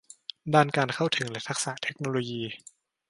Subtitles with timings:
[0.53, 2.41] ด้านการเข้าถึงและทักษะเทคโนโลยี